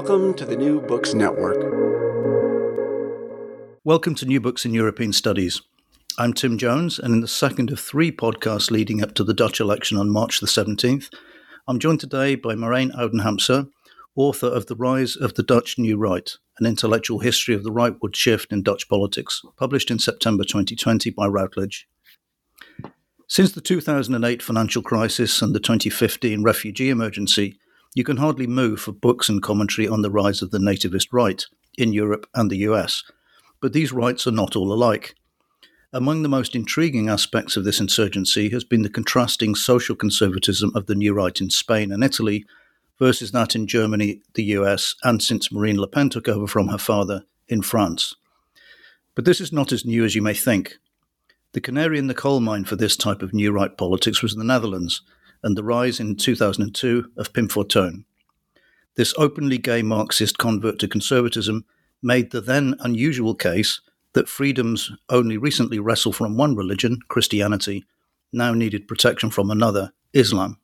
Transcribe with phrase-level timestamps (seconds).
[0.00, 1.58] Welcome to the New Books Network.
[3.82, 5.60] Welcome to New Books in European Studies.
[6.16, 9.58] I'm Tim Jones, and in the second of three podcasts leading up to the Dutch
[9.58, 11.12] election on March the 17th,
[11.66, 13.70] I'm joined today by Merijn Oudenampsen,
[14.14, 16.30] author of The Rise of the Dutch New Right,
[16.60, 21.26] an intellectual history of the rightward shift in Dutch politics, published in September 2020 by
[21.26, 21.88] Routledge.
[23.26, 27.58] Since the 2008 financial crisis and the 2015 refugee emergency,
[27.98, 31.44] you can hardly move for books and commentary on the rise of the nativist right
[31.76, 33.02] in Europe and the US.
[33.60, 35.16] But these rights are not all alike.
[35.92, 40.86] Among the most intriguing aspects of this insurgency has been the contrasting social conservatism of
[40.86, 42.46] the new right in Spain and Italy
[43.00, 46.78] versus that in Germany, the US, and since Marine Le Pen took over from her
[46.78, 48.14] father, in France.
[49.16, 50.78] But this is not as new as you may think.
[51.52, 54.44] The canary in the coal mine for this type of new right politics was the
[54.44, 55.02] Netherlands,
[55.42, 58.04] and the rise in 2002 of Pim Fortuyn.
[58.96, 61.64] This openly gay Marxist convert to conservatism
[62.02, 63.80] made the then unusual case
[64.12, 67.84] that freedoms only recently wrestled from one religion, Christianity,
[68.32, 70.58] now needed protection from another, Islam.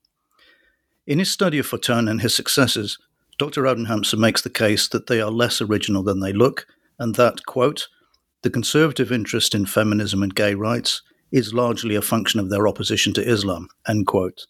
[1.06, 2.98] In his study of Fortuyn and his successors,
[3.38, 3.62] Dr.
[3.62, 6.66] Oudenampsen makes the case that they are less original than they look,
[6.98, 7.88] and that, quote,
[8.42, 13.12] the conservative interest in feminism and gay rights is largely a function of their opposition
[13.14, 14.46] to Islam, end quote.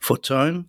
[0.00, 0.66] Fortuyn,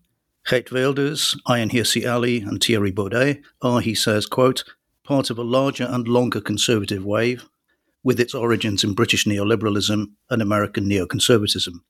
[0.48, 4.64] Geert Wilders, Ayaan Hirsi Ali, and Thierry Baudet are, he says, quote,
[5.04, 7.48] part of a larger and longer conservative wave
[8.04, 11.82] with its origins in British neoliberalism and American neoconservatism.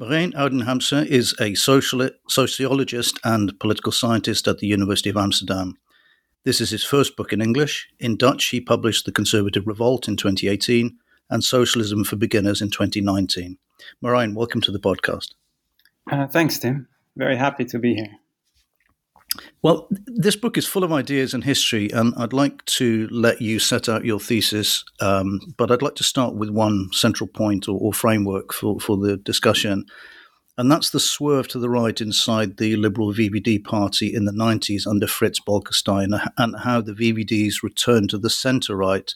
[0.00, 5.76] Merijn Oudenampsen is a sociologist and political scientist at the University of Amsterdam.
[6.44, 7.88] This is his first book in English.
[8.00, 10.98] In Dutch, he published The Conservative Revolt in 2018
[11.30, 13.58] and Socialism for Beginners in 2019.
[14.02, 15.34] Merijn, welcome to the podcast.
[16.10, 16.88] Uh, thanks, Tim.
[17.16, 18.10] Very happy to be here.
[19.62, 23.58] Well, this book is full of ideas and history, and I'd like to let you
[23.58, 24.84] set out your thesis.
[25.00, 28.96] Um, but I'd like to start with one central point or, or, framework for, for
[28.98, 29.86] the discussion,
[30.58, 34.86] and that's the swerve to the right inside the Liberal VVD party in the 90s
[34.86, 39.14] under Frits Bolkestein, and how the VVD's return to the centre right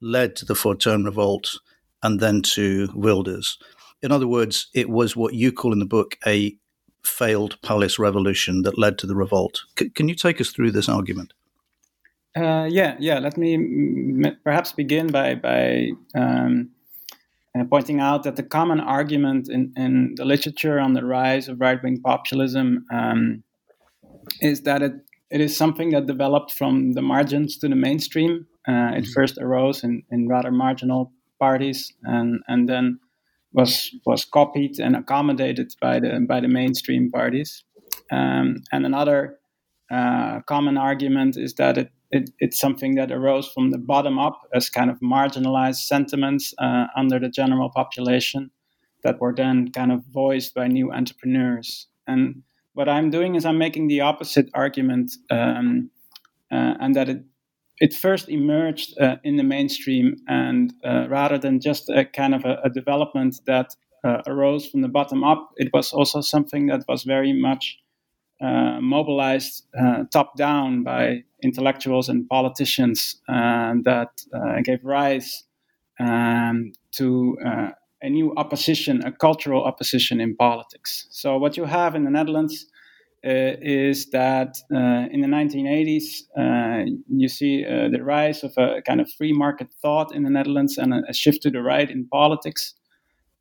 [0.00, 1.58] led to the Fortuyn revolt
[2.02, 3.58] and then to Wilders
[4.02, 6.56] in other words, it was what you call in the book a
[7.04, 9.62] failed palace revolution that led to the revolt.
[9.78, 11.32] C- can you take us through this argument?
[12.36, 13.18] Uh, yeah, yeah.
[13.18, 16.70] Let me m- perhaps begin by by um,
[17.58, 21.60] uh, pointing out that the common argument in, in the literature on the rise of
[21.60, 23.42] right wing populism um,
[24.40, 24.92] is that it,
[25.30, 28.46] it is something that developed from the margins to the mainstream.
[28.68, 29.12] Uh, it mm-hmm.
[29.12, 33.00] first arose in, in rather marginal parties and, and then
[33.52, 37.64] was was copied and accommodated by the by the mainstream parties.
[38.12, 39.38] Um, and another
[39.90, 44.40] uh, common argument is that it, it, it's something that arose from the bottom up
[44.54, 48.50] as kind of marginalized sentiments uh, under the general population
[49.02, 51.88] that were then kind of voiced by new entrepreneurs.
[52.06, 52.42] And
[52.74, 55.90] what I'm doing is I'm making the opposite argument, um,
[56.52, 57.24] uh, and that it
[57.80, 62.44] it first emerged uh, in the mainstream, and uh, rather than just a kind of
[62.44, 63.74] a, a development that
[64.04, 67.78] uh, arose from the bottom up, it was also something that was very much
[68.40, 74.10] uh, mobilized uh, top down by intellectuals and politicians that
[74.64, 75.44] gave rise
[75.98, 77.36] um, to
[78.02, 81.06] a new opposition, a cultural opposition in politics.
[81.10, 82.66] So, what you have in the Netherlands
[83.22, 89.10] is that uh, in the 1980s, uh, you see the rise of a kind of
[89.12, 92.74] free market thought in the Netherlands and a, a shift to the right in politics.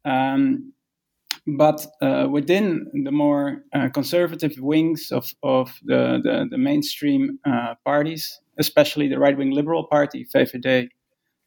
[0.06, 0.74] Um,
[1.58, 7.76] but uh, within the more uh, conservative wings of, of the, the, the mainstream uh,
[7.86, 10.90] parties, especially the right wing Liberal Party, VVD,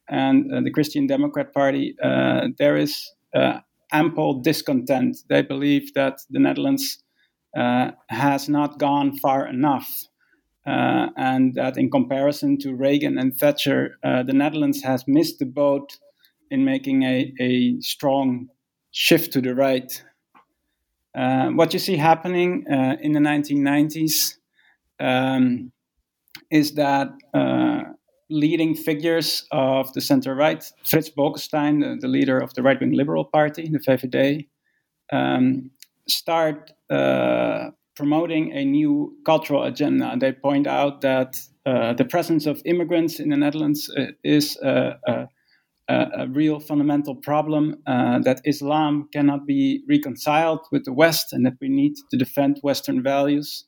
[0.09, 3.59] and uh, the Christian Democrat Party, uh, there is uh,
[3.91, 5.17] ample discontent.
[5.29, 7.03] They believe that the Netherlands
[7.55, 10.07] has not gone far enough.
[10.65, 15.97] and that in comparison to Reagan and Thatcher, the Netherlands has missed the boat
[16.53, 18.47] in making a, a strong
[18.91, 20.03] shift to the right.
[21.15, 24.35] Uh, what you see happening uh, in the 1990s
[24.99, 25.71] um,
[26.51, 27.81] is that uh,
[28.29, 32.93] leading figures of the center right, Frits Bolkestein, the, the leader of the right wing
[32.93, 34.47] Liberal Party, the VVD,
[35.11, 35.71] um,
[36.07, 36.82] start uh,
[37.95, 40.15] promoting a new cultural agenda.
[40.19, 45.27] They point out that uh, the presence of immigrants in the Netherlands uh, is a
[45.87, 51.55] a, real fundamental problem uh, that Islam cannot be reconciled with the West and that
[51.59, 53.65] we need to defend Western values.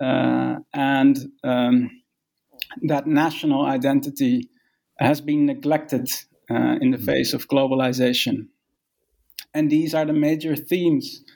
[0.00, 1.90] Uh, and um,
[2.82, 4.50] that national identity
[4.98, 6.10] has been neglected
[6.50, 7.06] uh, in the mm-hmm.
[7.06, 8.48] face of globalization.
[9.54, 11.32] And these are the major themes uh,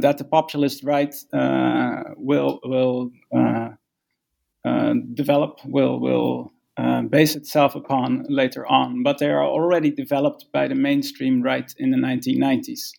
[0.00, 8.24] that the populist right uh, will will uh, develop, will will uh, base itself upon
[8.28, 12.92] later on, but they are already developed by the mainstream right in the 1990s.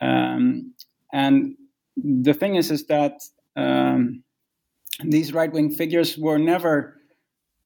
[0.00, 0.74] Um,
[1.12, 1.54] and
[1.96, 3.22] the thing is, is that
[3.56, 4.22] um,
[5.02, 6.96] these right-wing figures were never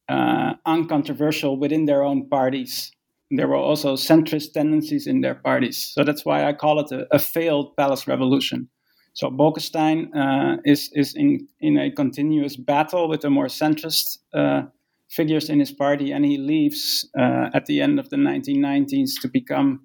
[0.08, 2.92] uh, uncontroversial within their own parties.
[3.36, 7.06] There were also centrist tendencies in their parties, so that's why I call it a,
[7.14, 8.68] a failed palace revolution.
[9.14, 14.62] So Bolkestein uh, is is in in a continuous battle with the more centrist uh,
[15.08, 19.28] figures in his party, and he leaves uh, at the end of the 1990s to
[19.28, 19.80] become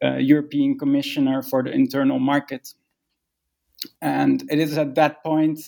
[0.00, 2.68] European Commissioner for the Internal Market.
[4.00, 5.58] And it is at that point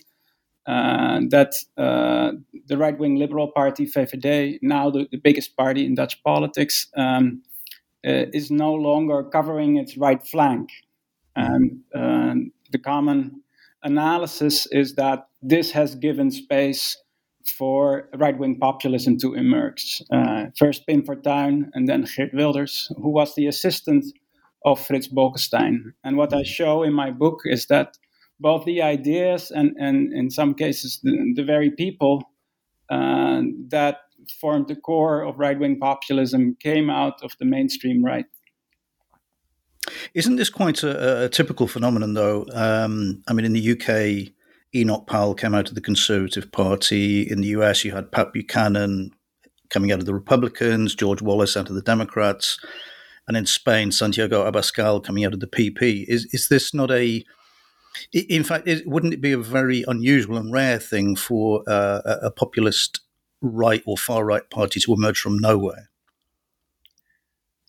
[0.67, 2.33] uh, that uh,
[2.67, 7.43] the right wing Liberal Party, VVD, now the, the, biggest party in Dutch politics, um,
[8.07, 10.71] uh, is no longer covering its right flank.
[11.35, 12.35] And uh,
[12.71, 13.43] the common
[13.83, 16.97] analysis is that this has given space
[17.57, 20.03] for right wing populism to emerge.
[20.12, 24.05] Uh, first Pim Fortuyn and then Geert Wilders, who was the assistant
[24.65, 25.93] of Frits Bolkestein.
[26.05, 27.97] And what I show in my book is that
[28.40, 32.22] both the ideas and, and in some cases, the, the very people
[32.90, 33.98] uh, that
[34.40, 38.26] formed the core of right wing populism came out of the mainstream right.
[40.14, 42.46] Isn't this quite a, a typical phenomenon, though?
[42.52, 44.32] Um, I mean, in the UK,
[44.75, 47.22] Enoch Powell came out of the Conservative Party.
[47.22, 49.10] In the US, you had Pat Buchanan
[49.69, 52.58] coming out of the Republicans, George Wallace out of the Democrats,
[53.26, 56.04] and in Spain, Santiago Abascal coming out of the PP.
[56.08, 57.25] Is is this not a
[58.12, 63.00] in fact, wouldn't it be a very unusual and rare thing for uh, a populist
[63.40, 65.90] right or far right party to emerge from nowhere?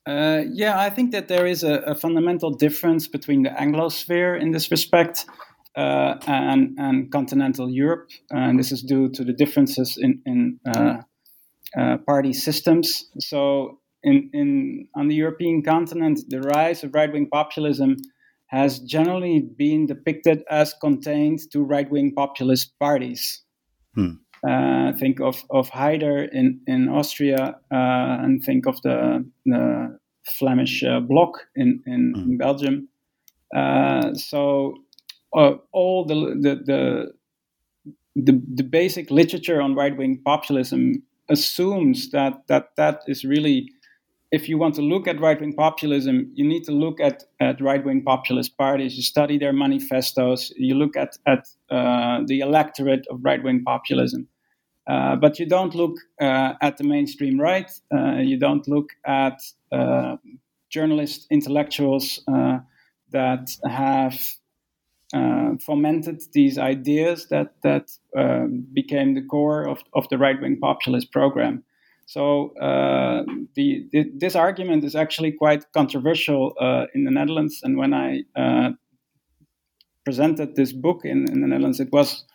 [0.06, 4.50] Uh, yeah, I think that there is a, a, fundamental difference between the Anglosphere in
[4.50, 5.28] this respect
[5.78, 8.10] uh, and, and continental Europe.
[8.32, 11.02] And this is due to the differences in, in uh,
[11.78, 13.12] uh, party systems.
[13.20, 17.98] So, in, in, on the European continent, the rise of right wing populism
[18.52, 23.42] has generally been depicted as contained to right wing populist parties.
[23.96, 24.16] Hmm.
[24.48, 29.98] Uh, think of, of Haider in, in Austria uh, and think of the, the
[30.38, 32.22] Flemish uh, Bloc in, in, hmm.
[32.22, 32.90] in Belgium.
[33.56, 34.76] Uh, so
[35.36, 37.12] uh, all the, the, the
[38.16, 43.70] the the basic literature on right wing populism assumes that that that is really
[44.32, 47.60] if you want to look at right wing populism, you need to look at, at
[47.60, 48.96] right wing populist parties.
[48.96, 50.52] You study their manifestos.
[50.56, 54.28] You look at at uh, the electorate of right wing populism,
[54.88, 57.70] uh, but you don't look uh, at the mainstream right.
[57.94, 60.16] Uh, you don't look at uh,
[60.70, 62.60] journalists, intellectuals uh,
[63.12, 64.18] that have
[65.60, 71.12] fomented these ideas that that um, became the core of, of the right wing populist
[71.12, 71.64] program.
[72.12, 73.24] So uh,
[73.56, 77.62] the, the, this argument is actually quite controversial uh, in the Netherlands.
[77.64, 78.72] And when I uh,
[80.04, 82.26] presented this book in, in, the Netherlands, it was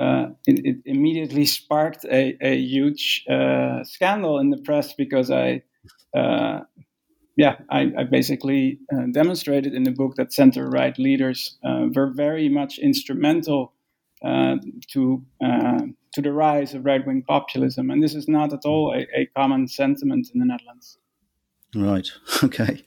[0.00, 5.62] uh, it, it, immediately sparked a, a huge uh, scandal in the press because I
[7.36, 12.08] yeah, I, I basically uh, demonstrated in the book that center right leaders uh, were
[12.08, 13.72] very much instrumental
[14.24, 14.56] uh,
[14.88, 15.82] to uh,
[16.12, 19.26] to the rise of right wing populism, and this is not at all a, a,
[19.36, 20.98] common sentiment in the Netherlands.
[21.74, 22.08] Right.
[22.44, 22.82] Okay.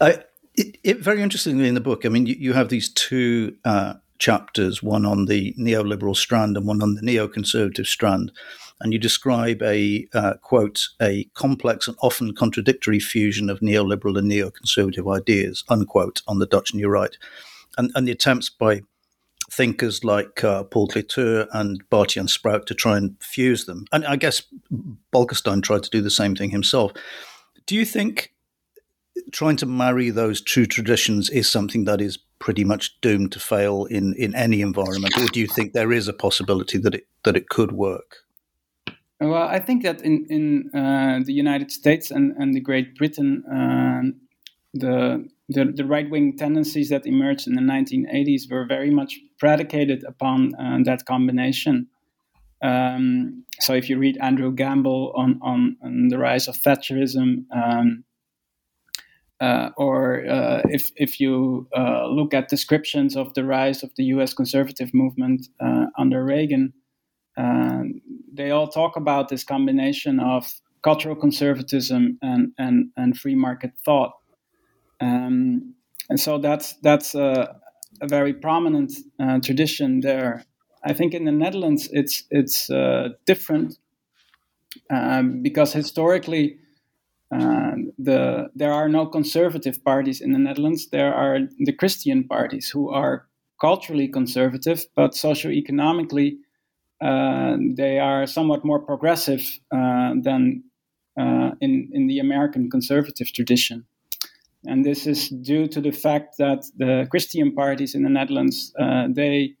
[0.00, 3.56] I, it, it, very interestingly in the book, I mean, you, you have these two
[3.64, 8.32] uh, chapters, one on the neoliberal strand and one on the neoconservative strand,
[8.80, 14.30] and you describe a uh, quote a complex and often contradictory fusion of neoliberal and
[14.30, 17.16] neoconservative ideas unquote on the Dutch New Right,
[17.76, 18.82] and, and the attempts by
[19.50, 24.16] thinkers like uh, Paul Cliteur and Bart-Jan Spruyt to try and fuse them, and I
[24.16, 24.42] guess
[25.12, 26.92] Bolkestein tried to do the same thing himself.
[27.66, 28.32] Do you think
[29.32, 33.84] trying to marry those two traditions is something that is pretty much doomed to fail
[33.86, 37.36] in, in any environment, or do you think there is a possibility that it that
[37.36, 38.16] it could work?
[39.20, 43.44] Well, I think that in in uh, the United States and, and the Great Britain,
[43.46, 44.02] uh,
[44.74, 50.04] the the, the right wing tendencies that emerged in the 1980s were very much predicated
[50.04, 51.88] upon uh, that combination.
[52.62, 58.04] Um, so, if you read Andrew Gamble on, on, on the rise of Thatcherism, um,
[59.40, 64.04] uh, or uh, if, if you uh, look at descriptions of the rise of the
[64.04, 66.72] US conservative movement uh, under Reagan,
[67.36, 68.00] um,
[68.32, 70.50] they all talk about this combination of
[70.82, 74.12] cultural conservatism and, and, and free market thought.
[75.00, 75.74] Um,
[76.08, 77.56] and so that's, that's a,
[78.00, 80.44] a very prominent uh, tradition there.
[80.84, 83.78] I think in the Netherlands it's, it's uh, different
[84.90, 86.58] um, because historically
[87.34, 90.88] uh, the, there are no conservative parties in the Netherlands.
[90.90, 93.26] There are the Christian parties who are
[93.60, 96.36] culturally conservative, but socioeconomically
[97.00, 100.64] uh, they are somewhat more progressive uh, than
[101.18, 103.86] uh, in, in the American conservative tradition.
[104.66, 109.08] And this is due to the fact that the Christian parties in the Netherlands, uh,
[109.10, 109.54] they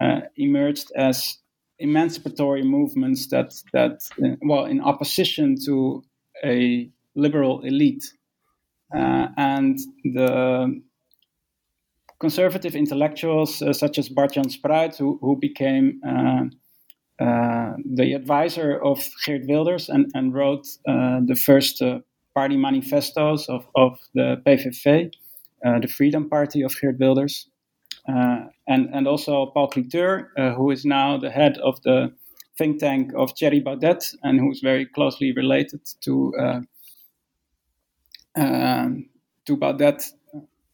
[0.00, 1.38] uh, emerged as
[1.78, 4.00] emancipatory movements that, that
[4.42, 6.02] well, in opposition to
[6.44, 8.04] a liberal elite.
[8.92, 10.82] and the
[12.22, 16.44] conservative intellectuals uh, such as Bart-Jan Spruyt, who, who became uh,
[17.20, 21.98] uh, the advisor of Geert Wilders and, and wrote uh, the first uh,
[22.34, 25.12] party manifestos of, of the PVV,
[25.62, 27.48] the Freedom Party of Geert Wilders.
[28.06, 32.12] and, and also Paul Cliteur, who is now the head of the
[32.58, 36.32] think tank of Thierry Baudet and who's very closely related to
[38.36, 39.08] um,
[39.46, 40.02] to Baudet.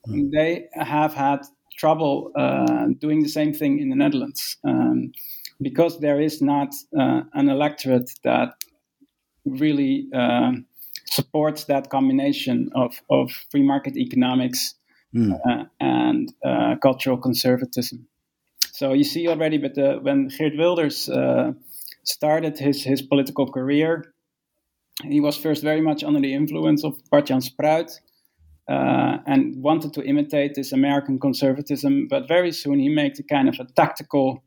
[0.09, 0.31] Mm.
[0.31, 1.41] They have had
[1.79, 4.57] trouble uh, doing the same thing in the Netherlands.
[4.65, 5.13] Um,
[5.61, 8.55] because there is not uh, an electorate that
[9.45, 10.53] really uh,
[11.11, 14.75] supports that combination of, of free market economics
[15.15, 15.39] mm.
[15.49, 18.07] uh, and uh, cultural conservatism.
[18.73, 21.53] So you see already, but the, when Geert Wilders uh,
[22.05, 24.13] started his, his political career,
[25.03, 28.01] he was first very much under the influence of Bart-Jan Spruyt.
[28.69, 33.49] Uh, and wanted to imitate this American conservatism, but very soon he made a kind
[33.49, 34.45] of a tactical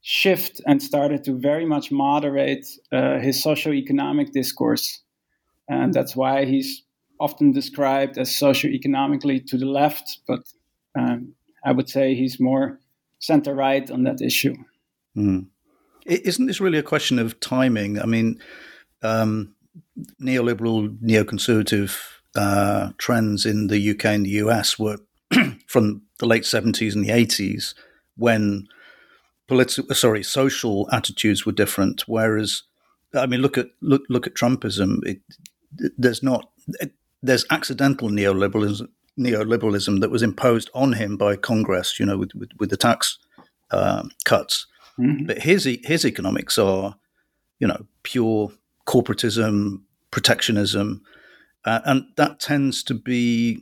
[0.00, 5.02] shift and started to very much moderate uh, his socioeconomic discourse.
[5.68, 6.82] And that's why he's
[7.20, 10.40] often described as socioeconomically to the left, but
[10.98, 12.80] um, I would say he's more
[13.18, 14.54] center right on that issue.
[15.16, 15.46] Mm.
[16.04, 17.98] Isn't this really a question of timing?
[17.98, 18.38] I mean,
[19.02, 19.54] um,
[20.20, 21.98] neoliberal, neoconservative
[22.36, 24.98] uh, trends in the UK and the US were
[25.66, 27.74] from the late 70s and the 80s
[28.16, 28.66] when
[29.46, 32.04] political, sorry, social attitudes were different.
[32.06, 32.62] Whereas,
[33.14, 34.98] I mean, look at look look at Trumpism.
[35.06, 35.20] It,
[35.96, 36.50] there's not
[37.22, 38.88] there's accidental neoliberalism
[39.18, 41.98] neoliberalism that was imposed on him by Congress.
[41.98, 43.18] You know, with with, with the tax
[43.70, 44.66] uh, cuts.
[44.98, 45.26] Mm-hmm.
[45.26, 46.96] But his his economics are,
[47.58, 48.52] you know, pure
[48.86, 51.02] corporatism, protectionism,
[51.64, 53.60] uh, and that tends to be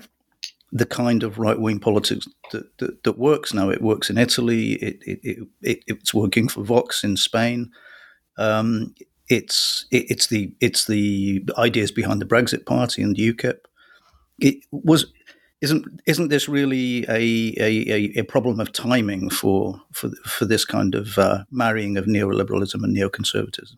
[0.73, 3.69] the kind of right wing politics that, that, that, works now.
[3.69, 4.73] It works in Italy.
[4.73, 7.71] It, it, it, it's working for Vox in Spain.
[8.39, 8.95] Um,
[9.33, 13.59] it's it's the it's the ideas behind the Brexit Party and UKIP.
[14.39, 15.07] It was
[15.63, 20.95] isn't isn't this really a, a, a problem of timing for for for this kind
[20.95, 23.77] of uh, marrying of neoliberalism and neoconservatism?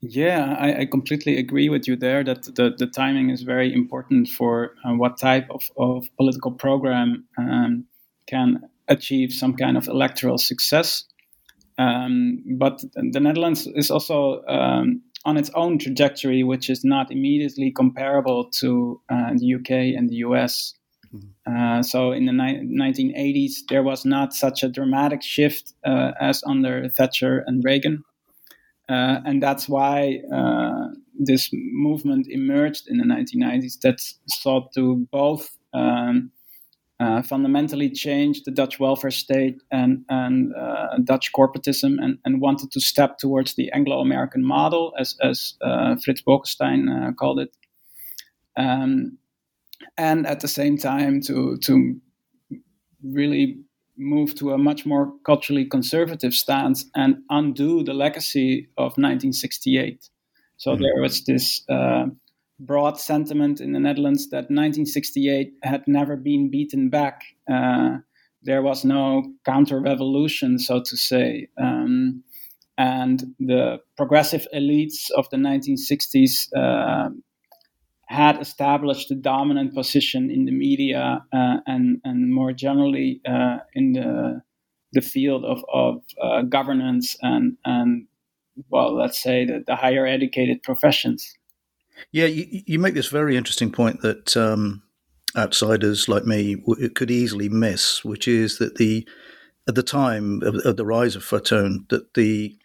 [0.00, 4.28] Yeah, I, I, completely agree with you there that the, the timing is very important
[4.28, 7.84] for uh, what type of, of political program um,
[8.26, 11.04] can achieve some kind of electoral success.
[11.80, 17.70] Um, but the Netherlands is also um, on its own trajectory, which is not immediately
[17.70, 20.74] comparable to uh, the UK and the US.
[21.14, 21.56] Mm-hmm.
[21.56, 26.42] Uh, so in the ni- 1980s, there was not such a dramatic shift uh, as
[26.46, 28.04] under Thatcher and Reagan.
[28.88, 35.56] Uh, and that's why uh, this movement emerged in the 1990s that sought to both
[35.72, 36.30] um,
[37.00, 42.70] uh, fundamentally changed the Dutch welfare state and, and uh, Dutch corporatism and, and wanted
[42.72, 47.56] to step towards the Anglo American model, as, as uh, Frits Bolkestein uh, called it.
[48.56, 49.16] Um,
[49.96, 51.98] and at the same time, to, to
[53.02, 53.58] really
[53.96, 60.08] move to a much more culturally conservative stance and undo the legacy of 1968.
[60.58, 60.82] So mm-hmm.
[60.82, 62.06] there was this uh,
[62.60, 67.22] broad sentiment in the Netherlands that 1968 had never been beaten back.
[67.50, 67.98] Uh,
[68.42, 71.48] there was no counter revolution, so to say.
[71.60, 72.22] Um,
[72.78, 77.10] and the progressive elites of the 1960s uh,
[78.06, 83.92] had established a dominant position in the media uh, and, and more generally uh, in
[83.92, 84.42] the,
[84.92, 88.06] the field of, of uh, governance and, and,
[88.68, 91.36] well, let's say the, the higher educated professions.
[92.12, 94.82] Yeah, you, you make this very interesting point that um,
[95.36, 96.56] outsiders like me
[96.94, 99.06] could easily miss, which is that the
[99.68, 102.56] at the time of, of the rise of Fortuyn, that the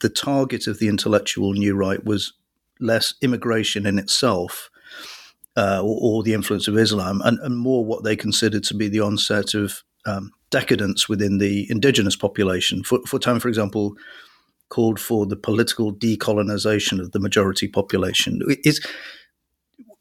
[0.00, 2.32] the target of the intellectual new right was
[2.80, 4.70] less immigration in itself
[5.56, 8.88] uh, or, or, the influence of Islam, and, and, more what they considered to be
[8.88, 12.82] the onset of um, decadence within the indigenous population.
[12.82, 13.94] For, Fortuyn, for example,
[14.74, 18.40] called for the political decolonization of the majority population.
[18.64, 18.84] Is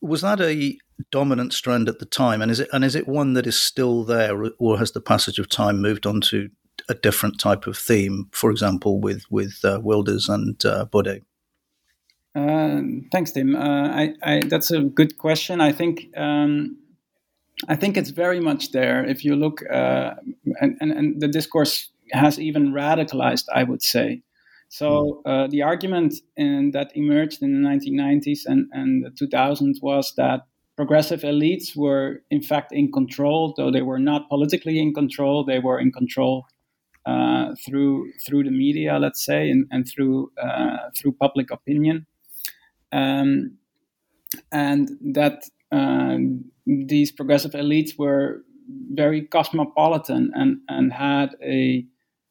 [0.01, 0.77] was that a
[1.11, 4.03] dominant strand at the time, and is it and is it one that is still
[4.03, 6.49] there, or has the passage of time moved on to
[6.89, 8.27] a different type of theme?
[8.31, 10.85] For example, with with uh, Wilders and uh.
[12.35, 13.55] Uh, thanks, Tim.
[13.55, 15.61] Uh, I, I, that's a good question.
[15.61, 16.77] I think um,
[17.67, 19.05] I think it's very much there.
[19.05, 20.15] If you look, uh,
[20.59, 24.23] and, and, and the discourse has even radicalized, I would say.
[24.73, 25.29] So hmm.
[25.29, 30.47] uh, the argument in, that emerged in the 1990s and, and the 2000s was that
[30.75, 35.45] progressive elites were in fact in control, though they were not politically in control.
[35.45, 36.47] They were in control
[37.05, 42.07] uh, through through the media, let's say, and, and through uh, through public opinion,
[42.91, 43.55] um,
[44.51, 48.41] and that um, these progressive elites were
[48.91, 51.85] very cosmopolitan and and had a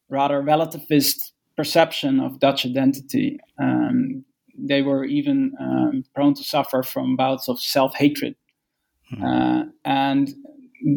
[0.08, 3.38] rather relativist perception of Dutch identity.
[3.58, 4.24] Um,
[4.56, 8.36] they were even um, prone to suffer from bouts of self hatred.
[9.12, 9.24] Mm-hmm.
[9.24, 10.34] Uh, and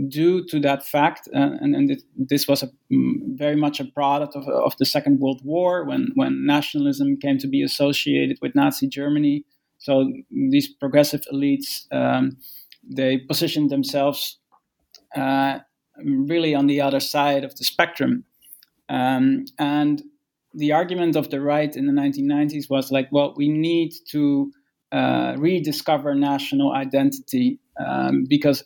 [0.08, 3.86] due to that fact, uh, and, and it, this was a, mm, very much a
[3.86, 8.56] product of, of the Second World War when, when nationalism came to be associated with
[8.56, 9.46] Nazi Germany.
[9.78, 12.38] So these progressive elites, um,
[12.84, 14.40] they positioned themselves
[15.16, 15.60] uh,
[15.98, 18.24] really on the other side of the spectrum.
[18.90, 20.04] Um, and
[20.56, 24.52] the argument of the right in the 1990s was like, well, we need to
[24.92, 28.64] uh, rediscover national identity um, because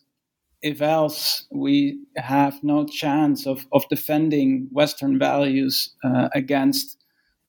[0.62, 6.97] if else we have no chance of, of defending Western values uh, against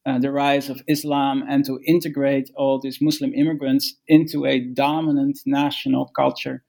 [0.06, 5.40] uh, the rise of Islam and to integrate all these Muslim immigrants into a dominant
[5.44, 6.62] national culture.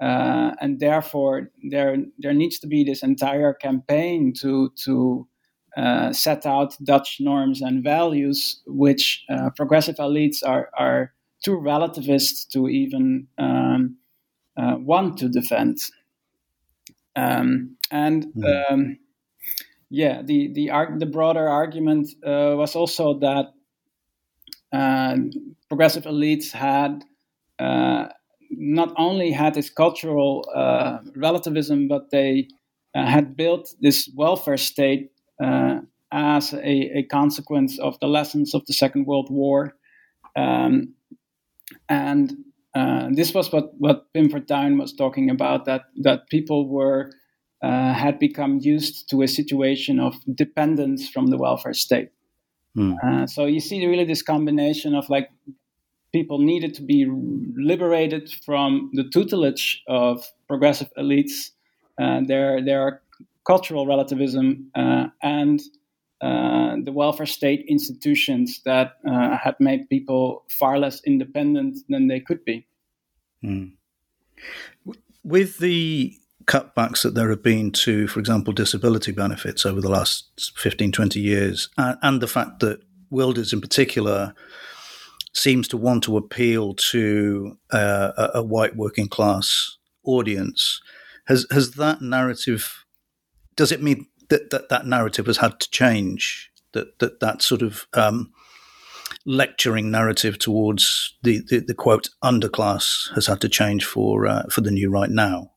[0.00, 5.28] Uh, and therefore, there there needs to be this entire campaign to to
[5.76, 11.12] uh, set out Dutch norms and values, which uh, progressive elites are, are
[11.44, 13.96] too relativist to even um,
[14.56, 15.78] uh, want to defend.
[17.16, 18.72] Um, and mm-hmm.
[18.74, 18.98] um,
[19.90, 23.46] yeah, the the, the broader argument uh, was also that
[24.72, 25.16] uh,
[25.68, 27.04] progressive elites had
[27.58, 28.08] uh,
[28.50, 30.44] not only had this cultural
[31.14, 32.48] relativism, but they
[32.94, 39.06] had built this welfare state as a, a, consequence of the lessons of the Second
[39.06, 39.74] World War.
[40.36, 40.94] Um,
[41.88, 42.32] and
[42.74, 47.10] uh, this was what, what Pim Fortuyn was talking about that, that people were
[47.62, 52.10] uh, had become used to a situation of dependence from the welfare state.
[52.76, 53.28] Mm.
[53.28, 55.28] so you see really this combination of like
[56.12, 57.04] people needed to be
[57.56, 61.50] liberated from the tutelage of progressive elites.
[62.00, 63.02] Uh, their their
[63.46, 65.60] cultural relativism uh, and
[66.20, 72.20] uh, the welfare state institutions that uh, had made people far less independent than they
[72.20, 72.66] could be.
[73.44, 73.72] Mm.
[75.24, 80.52] With the cutbacks that there have been to, for example, disability benefits over the last
[80.56, 84.34] 15, 20 years, and, and the fact that Wilders in particular
[85.34, 90.80] seems to want to appeal to uh, a, a, white working class audience,
[91.26, 92.84] has, has that narrative
[93.60, 96.50] does it mean that that, that narrative has had to change?
[96.72, 98.32] That that that sort of um,
[99.26, 104.62] lecturing narrative towards the, the, the, quote underclass has had to change for uh, for
[104.62, 105.50] the new right now.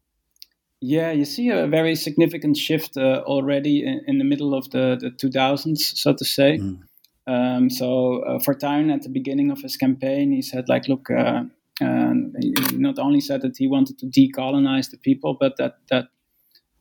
[0.81, 4.97] Yeah, you see a very significant shift uh, already in, in, the middle of the,
[4.99, 6.57] the 2000s, so to say.
[6.57, 6.79] Mm.
[7.25, 11.43] Um, so uh, Fortuyn, at the beginning of his campaign, he said, like, look, uh,
[11.79, 16.07] he not only said that he wanted to decolonize the people, but that that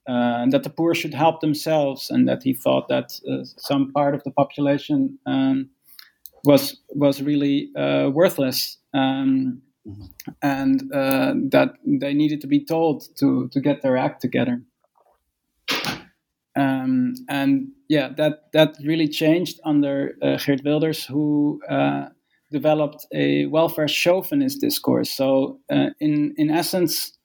[0.08, 4.14] uh, that the poor should help themselves, and that he thought that uh, some part
[4.14, 5.70] of the population um,
[6.44, 8.78] was was really uh, worthless.
[8.94, 10.04] Um, mm-hmm.
[10.42, 14.62] and uh, that they needed to be told to to get their act together.
[16.54, 22.08] Um, and yeah, that that really changed under uh, Geert Wilders, who uh,
[22.50, 25.10] developed a welfare chauvinist discourse.
[25.10, 27.16] So, uh, in in essence,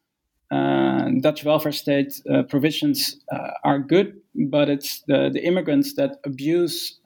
[0.52, 6.18] uh, Dutch welfare state uh, provisions uh, are good, but it's the, the immigrants that
[6.26, 7.00] abuse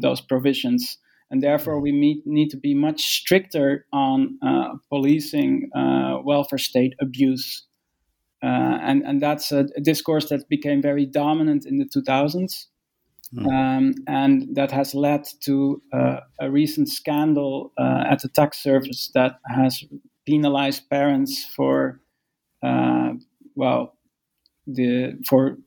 [0.00, 0.98] those provisions
[1.30, 6.94] and therefore we meet, need to be much stricter on uh, policing uh, welfare state
[7.00, 7.64] abuse.
[8.42, 12.66] Uh, and, and that's a, a, discourse that became very dominant in the 2000s.
[13.34, 13.46] Mm.
[13.48, 19.10] Um, and that has led to uh, a recent scandal uh, at the tax service
[19.14, 19.82] that has
[20.26, 22.00] penalized parents for,
[22.62, 23.12] uh,
[23.54, 23.96] well,
[24.66, 25.58] the for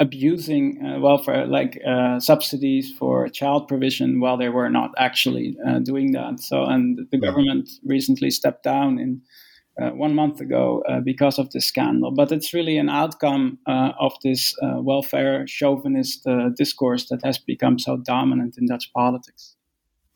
[0.00, 5.78] abusing uh, welfare, like uh, subsidies for child provision, while they were not actually uh,
[5.78, 6.40] doing that.
[6.40, 9.22] So, and the government recently stepped down in
[9.80, 12.12] uh, one month ago uh, because of this scandal.
[12.12, 17.96] But it's really an outcome uh, of this welfare chauvinist discourse that has become so
[17.96, 19.56] dominant in Dutch politics.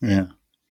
[0.01, 0.27] Yeah.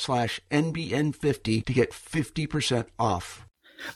[0.00, 3.46] slash NBN50 to get 50% off.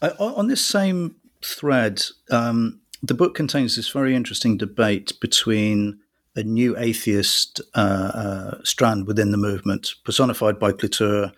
[0.02, 6.00] Uh, on this same thread, um, the book contains this very interesting debate between
[6.36, 7.78] a new atheist uh,
[8.14, 11.32] uh, strand within the movement, personified by Cliteur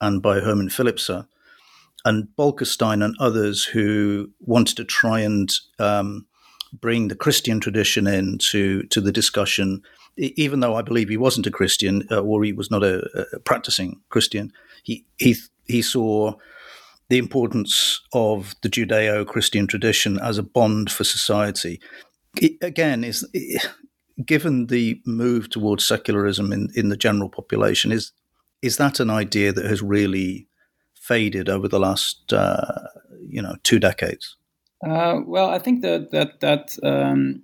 [0.00, 1.10] and by Herman Philipse,
[2.04, 6.26] and Bolkestein and others who wanted to try and um,
[6.72, 9.82] bring the Christian tradition into to the discussion
[10.16, 13.38] even though I believe he wasn't a Christian uh, or he was not a, a,
[13.40, 16.34] practicing Christian, he he he saw
[17.08, 21.80] the importance of the Judeo-Christian tradition as a bond for society.
[22.40, 23.26] It, again, is
[24.24, 28.12] given the move towards secularism in, in the general population, is
[28.62, 30.46] is that an idea that has really
[30.94, 32.88] faded over the last uh,
[33.26, 34.36] you know two decades?
[34.86, 37.42] Uh, well, I think that that that um,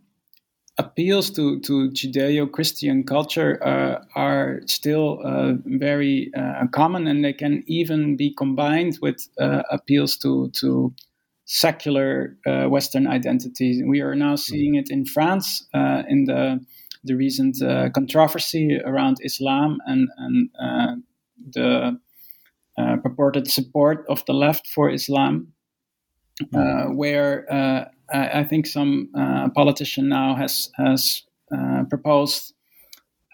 [0.79, 7.65] appeals to, to Judeo-Christian culture uh, are still uh, very uh, common, and they can
[7.67, 10.95] even be combined with uh, appeals to to
[11.45, 13.83] secular uh, Western identity.
[13.83, 16.65] We are now seeing it in France uh, in the
[17.05, 17.59] the recent
[17.95, 20.51] controversy around Islam and and
[21.55, 21.99] the
[23.03, 25.53] purported support of the left for Islam,
[26.93, 31.23] where I, I think some uh, politician now has has
[31.55, 32.55] uh, proposed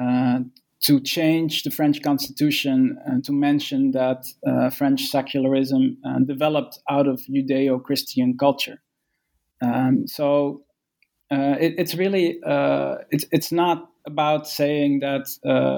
[0.01, 0.41] uh,
[0.81, 7.09] to change the French constitution and to mention that uh, French secularism uh, developed out
[7.09, 8.83] of Judeo-Christian culture.
[9.63, 10.63] Um, so
[11.31, 12.39] uh, it, it's really
[13.11, 15.27] it's it's not about saying that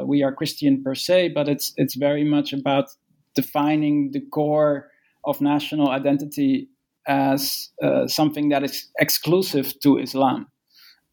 [0.06, 2.87] we are Christian per se, but it's it's very much about
[3.35, 4.90] defining the core
[5.24, 6.68] of national identity
[7.07, 10.47] as uh, something that is exclusive to Islam.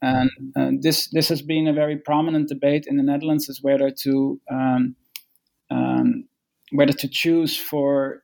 [0.01, 4.41] And, this this has been a very prominent debate in the Netherlands is whether to
[4.51, 4.95] um,
[5.71, 6.27] um,
[6.71, 8.23] whether to choose for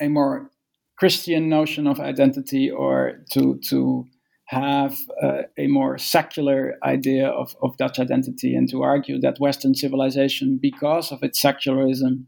[0.00, 0.50] a more
[0.96, 4.06] Christian notion of identity or to to
[4.52, 9.74] have uh, a more secular idea of, of Dutch identity and to argue that Western
[9.74, 12.26] civilization, because of its secularism,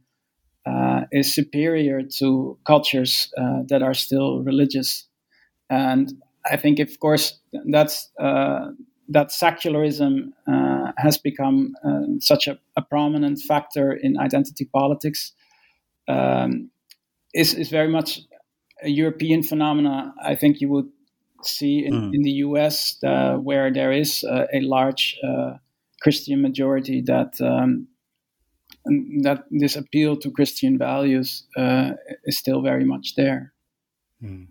[0.66, 5.07] uh, is superior to cultures uh, that are still religious.
[5.68, 7.38] And I think, of course,
[7.70, 8.70] that's uh,
[9.09, 15.33] that secularism uh, has become uh, such a, a, prominent factor in identity politics
[16.09, 16.70] um,
[17.35, 18.20] is is very much
[18.83, 20.14] a European phenomena.
[20.22, 20.88] I think you would
[21.42, 22.14] see in, mm.
[22.14, 22.96] in the U.S.
[23.03, 25.16] Uh, where there is a large
[26.00, 27.38] Christian majority that.
[27.40, 27.88] Um,
[29.23, 31.47] that this appeal to Christian values
[32.25, 33.53] is still very much there.
[34.23, 34.49] Mm.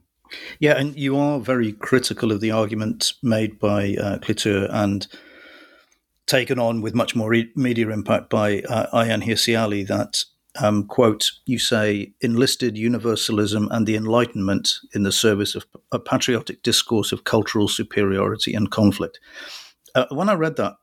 [0.60, 4.20] Yeah, and you are very critical of the argument made by uh,
[4.72, 5.08] and
[6.26, 10.24] taken on with much more re- media impact by uh, Ayaan Hirsi Ali that,
[10.60, 16.64] um, quote, you say, enlisted universalism and the Enlightenment in the service of a patriotic
[16.64, 19.20] discourse of cultural superiority and conflict.
[19.96, 20.74] Uh, when I read that,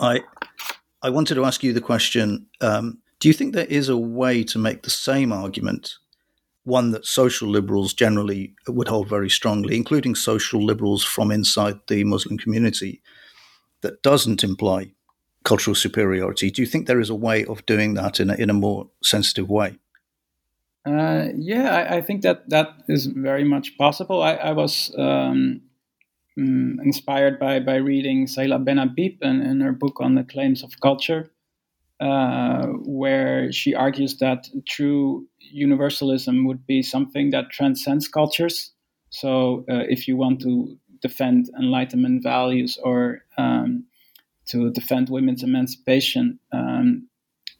[0.00, 0.20] I
[1.02, 4.44] I wanted to ask you the question: um, Do you think there is a way
[4.44, 5.94] to make the same argument
[6.64, 12.04] one that social liberals generally would hold very strongly, including social liberals from inside the
[12.04, 13.02] Muslim community,
[13.80, 14.92] that doesn't imply
[15.44, 16.50] cultural superiority.
[16.50, 18.90] Do you think there is a way of doing that in a, in a more
[19.02, 19.78] sensitive way?
[20.86, 24.22] Uh, yeah, I, I, think that that is very much possible.
[24.22, 25.60] I, I was um,
[26.40, 30.80] mm, inspired by by reading Seyla Benhabib and, in her book on the claims of
[30.80, 31.30] culture,
[32.00, 38.72] uh, where she argues that true universalism would be something that transcends cultures.
[39.10, 43.84] So, uh, if you want to defend Enlightenment values or um,
[44.46, 47.08] to defend women's emancipation, um,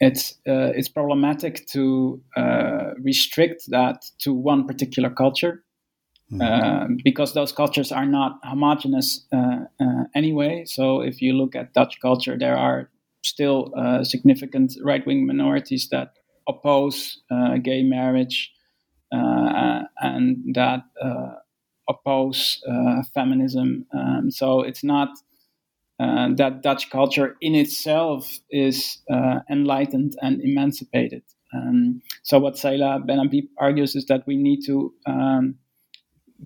[0.00, 5.62] it's uh, it's problematic to uh, restrict that to one particular culture.
[6.32, 6.98] Mm-hmm.
[7.02, 10.64] because those cultures are not homogenous uh, uh, anyway.
[10.64, 12.88] So, if you look at Dutch culture, there are
[13.22, 16.14] still significant right wing minorities that
[16.48, 18.52] oppose uh, gay marriage
[19.12, 21.34] uh, and that uh,
[21.88, 22.62] oppose
[23.14, 23.86] feminism.
[23.92, 25.08] Um, so it's not
[25.98, 28.98] that Dutch culture in itself is
[29.50, 31.22] enlightened and emancipated.
[31.52, 35.56] Um, so what Seyla Benhabib argues is that we need to um,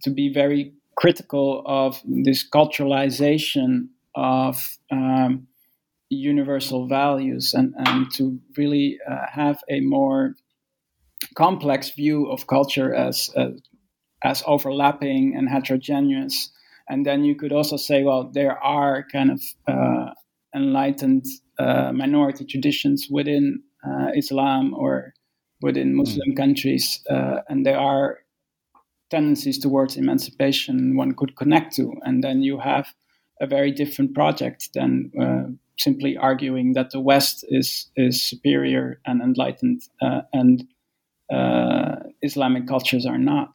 [0.03, 5.47] to be very critical of this culturalization of um,
[6.11, 10.35] universal values and, and to really uh, have a more
[11.35, 13.49] complex view of culture as uh,
[14.23, 16.51] as overlapping and heterogeneous.
[16.89, 20.13] And then you could also say, well, there are kind of uh,
[20.55, 21.27] enlightened
[21.59, 25.13] uh, minority traditions within uh, Islam or
[25.61, 25.95] within.
[25.95, 26.37] Muslim mm.
[26.37, 28.19] countries, uh, and there are
[29.11, 31.93] tendencies towards emancipation one could connect to.
[32.03, 32.93] And then you have
[33.41, 35.11] a very different project than
[35.79, 40.65] simply arguing that the West is is superior and enlightened, uh, and
[41.33, 43.53] uh, Islamic cultures are not.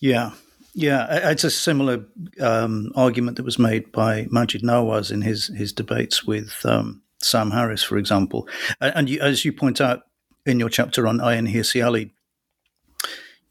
[0.00, 0.32] Yeah,
[0.74, 2.04] yeah, it's a similar
[2.40, 7.50] um, argument that was made by Maajid Nawaz in his his debates with um, Sam
[7.50, 8.48] Harris, for example.
[8.80, 10.02] And, you, as you point out
[10.46, 12.12] in your chapter on Ayaan Hirsi Ali,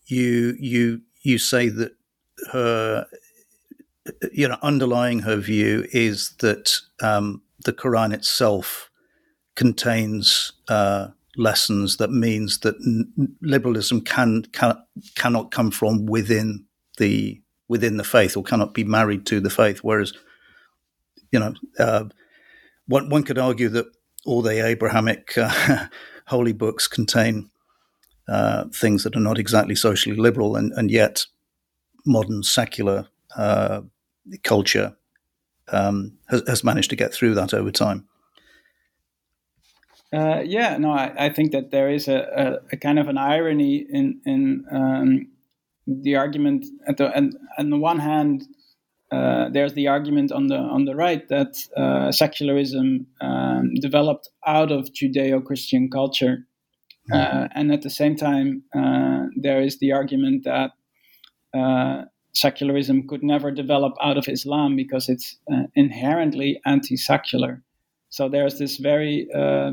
[0.10, 1.94] you you you say that
[2.52, 3.06] her
[4.32, 8.90] you know underlying her view is that um, the Quran itself
[9.56, 14.76] contains uh, lessons that means that n- liberalism can, can
[15.16, 16.66] cannot come from within
[16.98, 19.80] the within the faith or cannot be married to the faith.
[19.80, 20.14] Whereas,
[21.32, 22.06] you know, uh,
[22.88, 23.86] one one could argue that
[24.26, 25.88] all the Abrahamic uh,
[26.28, 27.50] holy books contain
[28.30, 31.26] uh, things that are not exactly socially liberal, and, and yet
[32.06, 33.82] modern secular uh,
[34.44, 34.96] culture
[35.72, 38.08] um, has, has, managed to get through that over time.
[40.12, 43.18] Uh, yeah, no, I, I, think that there is a, a, a, kind of an
[43.18, 45.28] irony in in um,
[45.86, 46.66] the argument.
[46.88, 48.44] At the and on the one hand,
[49.12, 54.72] uh, there's the argument on the on the right that uh, secularism um, developed out
[54.72, 56.48] of Judeo-Christian culture,
[57.12, 57.46] mm-hmm.
[57.56, 60.72] and at the same time, uh, there is the argument that
[61.58, 67.62] uh, secularism could never develop out of Islam because it's uh, inherently anti-secular.
[68.10, 69.72] So there's this very uh,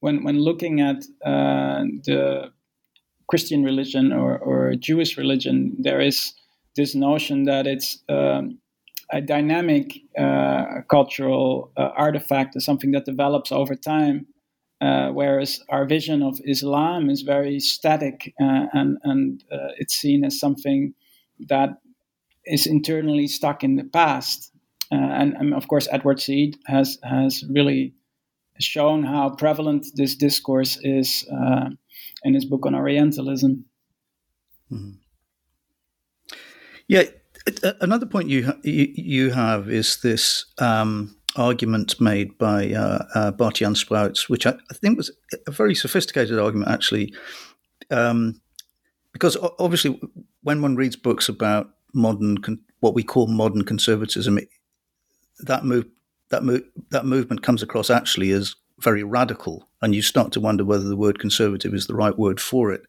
[0.00, 2.52] when when looking at uh, the
[3.28, 6.34] Christian religion or, or Jewish religion, there is
[6.76, 8.58] this notion that it's um,
[9.12, 14.26] a dynamic uh, cultural uh, artifact, something that develops over time.
[14.82, 19.44] Uh, whereas our vision of Islam is very static and, and
[19.78, 20.92] it's seen as something
[21.48, 21.70] that
[22.46, 24.50] is internally stuck in the past.
[24.90, 27.94] Uh, and, and, of course, Edward Said has has really
[28.58, 31.70] shown how prevalent this discourse is uh,
[32.24, 33.64] in his book on Orientalism.
[34.70, 34.90] Mm-hmm.
[36.88, 37.04] Yeah,
[37.80, 44.28] Another point you you, have is this um, argument made by uh, uh, Bart-Jan Spruyts,
[44.28, 45.10] which I, I, think was
[45.46, 47.14] a very sophisticated argument, actually,
[47.90, 48.40] um,
[49.12, 50.00] because obviously
[50.42, 54.48] when one reads books about modern con- what we call modern conservatism, it,
[55.40, 55.86] that move
[56.30, 60.64] that move that movement comes across actually as very radical, and you start to wonder
[60.64, 62.82] whether the word conservative is the right word for it.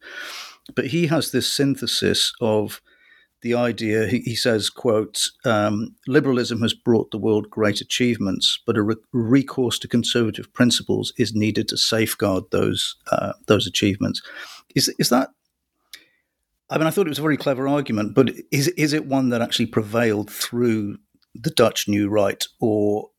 [0.75, 2.81] But he has this synthesis of
[3.43, 4.07] the idea.
[4.07, 9.77] He, says, "quote um, Liberalism has brought the world great achievements, but a re- recourse
[9.79, 14.21] to conservative principles is needed to safeguard those uh, those achievements."
[14.73, 15.29] Is is that?
[16.69, 19.29] I mean, I thought it was a very clever argument, but is is it one
[19.29, 20.97] that actually prevailed through
[21.35, 23.09] the Dutch New Right, or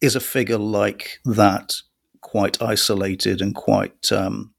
[0.00, 1.74] is a figure like that
[2.20, 4.54] quite isolated and quite um,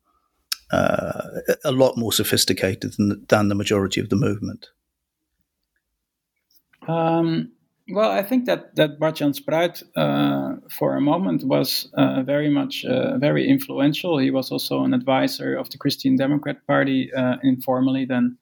[0.72, 1.22] uh,
[1.64, 4.68] a lot more sophisticated than, than the majority of the movement?
[6.88, 7.52] Um,
[7.90, 12.84] well, I think that that Bart-Jan Spruyt, uh, for a moment, was uh, very much
[12.84, 14.18] uh, very influential.
[14.18, 18.38] He was also an advisor of the Christian Democrat Party uh, informally then,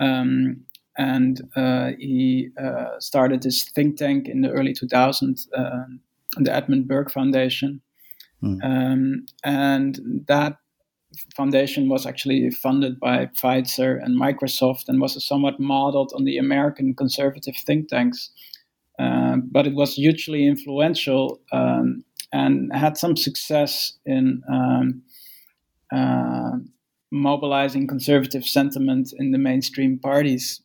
[0.00, 0.64] um,
[0.96, 5.46] and uh, he uh, started this think tank in the early 2000s,
[6.38, 7.82] the Edmund Burke Foundation,
[8.42, 8.64] mm.
[8.64, 10.56] um, and that
[11.34, 16.94] foundation was actually funded by Pfizer and Microsoft and was somewhat modeled on the American
[16.94, 18.30] conservative think tanks.
[18.98, 25.02] Uh, but it was hugely influential um, and had some success in um,
[25.92, 26.58] uh,
[27.10, 30.60] mobilizing conservative sentiment in the mainstream parties.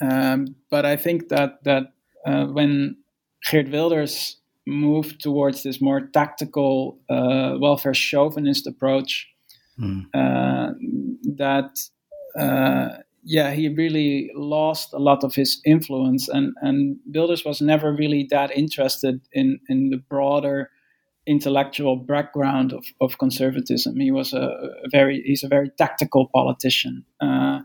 [0.00, 1.92] Um, but I think that that
[2.26, 2.96] uh, when
[3.48, 4.39] Geert Wilders
[4.70, 9.28] moved towards this more tactical uh, welfare chauvinist approach,
[9.78, 10.06] mm.
[10.14, 10.72] uh,
[11.36, 11.78] that
[12.38, 17.92] uh, yeah, he really lost a lot of his influence, and and Wilders was never
[17.92, 20.70] really that interested in in the broader
[21.26, 24.00] intellectual background of, of conservatism.
[24.00, 24.40] He was a,
[24.84, 27.04] a very he's a very tactical politician.
[27.20, 27.60] Uh,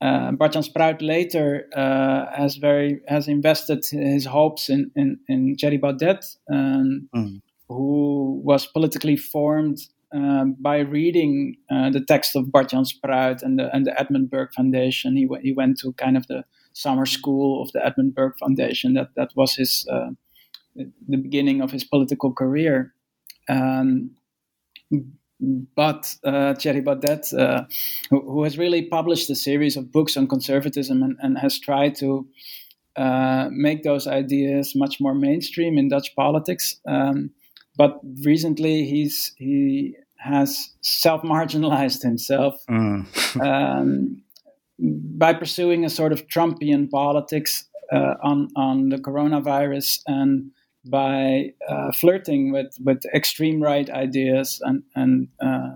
[0.00, 5.78] uh, Bart-Jan Spruyt later uh, has very has invested his hopes in in, in Thierry
[5.78, 7.40] Baudet, um, mm.
[7.68, 9.78] who was politically formed
[10.12, 14.54] um, by reading uh, the text of Bart-Jan Spruyt and the and the Edmund Burke
[14.54, 15.16] Foundation.
[15.16, 18.94] He w- he went to kind of the summer school of the Edmund Burke Foundation.
[18.94, 20.10] That that was his uh,
[20.74, 22.94] the beginning of his political career.
[23.48, 24.12] Um,
[25.40, 27.64] but uh, Thierry Baudet, uh,
[28.10, 31.94] who, who, has really published a series of books on conservatism and, and has tried
[31.96, 32.28] to
[32.96, 36.76] uh, make those ideas much more mainstream in Dutch politics.
[36.86, 37.30] Um,
[37.76, 43.06] but recently, he's he has self marginalized himself mm.
[43.40, 44.22] um,
[44.78, 50.50] by pursuing a sort of Trumpian politics uh, on on the coronavirus and
[50.84, 55.74] by uh, flirting with, with extreme right ideas and, and uh,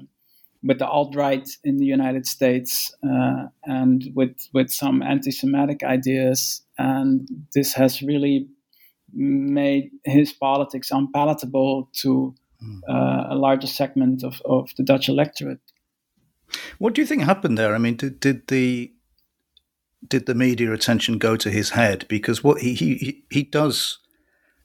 [0.63, 5.83] with the alt right in the United States uh, and with, with some anti Semitic
[5.83, 6.63] ideas.
[6.79, 8.49] And this has really
[9.13, 12.79] made his politics unpalatable to hmm.
[12.89, 15.61] uh, a larger segment of, of the Dutch electorate.
[16.79, 17.75] What do you think happened there?
[17.75, 18.93] I mean, did, did the
[20.07, 22.07] did the media attention go to his head?
[22.09, 23.99] Because what he he, he does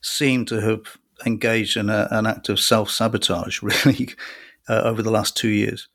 [0.01, 4.09] seem to have engaged in a, an act of self sabotage, really,
[4.67, 5.88] uh, over the last two years.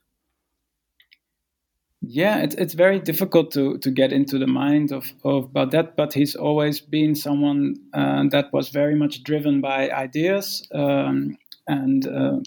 [2.07, 6.13] Yeah, it's it's very difficult to to get into the mind of of Baudet, but
[6.13, 11.37] he's always been someone uh, that was very much driven by ideas, um,
[11.67, 12.39] and uh,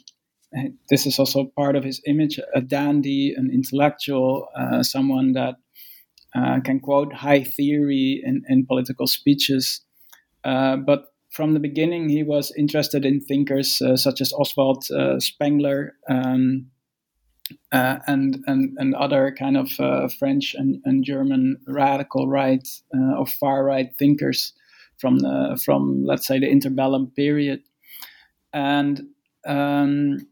[0.89, 5.57] this is also part of his image: a dandy, an intellectual, uh, someone that
[6.37, 9.81] uh, can quote high theory in in political speeches.
[10.45, 15.21] Uh, but from the beginning, he was interested in thinkers uh, such as Oswald uh,
[15.21, 16.71] Spengler um,
[17.73, 23.27] uh, and, and and other kind of uh, French and, and, German radical right or
[23.27, 24.53] far right thinkers
[24.99, 27.63] from the from let's say the interbellum period,
[28.53, 29.03] and
[29.47, 30.27] um,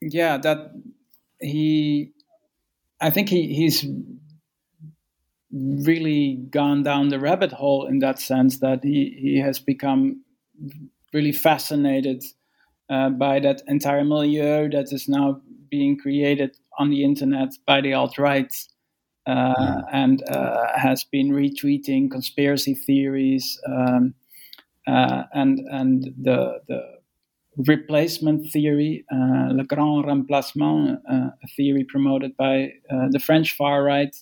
[0.00, 0.72] yeah, that
[1.40, 2.12] he,
[3.00, 3.84] I think he he's
[5.50, 10.23] really gone down the rabbit hole in that sense that he, he has become
[11.12, 12.22] really fascinated
[12.90, 15.40] uh, by that entire milieu that is now
[15.70, 18.54] being created on the internet by the alt right
[19.26, 19.84] uh, mm.
[19.92, 24.14] and uh, has been retweeting conspiracy theories um,
[24.86, 26.94] uh, and and the the
[27.56, 32.72] replacement theory, uh, le grand remplacement, uh, a theory promoted by
[33.10, 34.14] the French far right,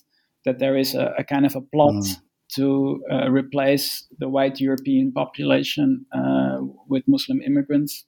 [0.45, 1.95] that there is a, a kind of a plot.
[1.95, 2.21] Mm
[2.55, 8.05] to uh, replace the white European population uh, with Muslim immigrants.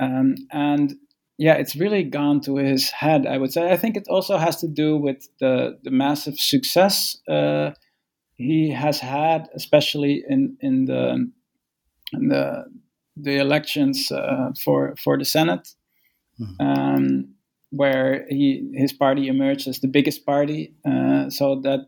[0.00, 0.94] Um, and
[1.38, 3.72] yeah, it's really gone to his head, I would say.
[3.72, 7.70] I think it also has to do with the, the massive success uh,
[8.36, 11.30] he has had, especially in, in, the,
[12.12, 12.64] in the,
[13.16, 15.68] the elections uh, for, for the Senate.
[16.40, 16.66] Mm-hmm.
[16.66, 17.34] Um,
[17.72, 20.74] where he his party emerged as the biggest party.
[20.84, 21.86] Uh, so that